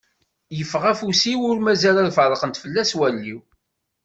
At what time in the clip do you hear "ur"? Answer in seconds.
1.49-1.57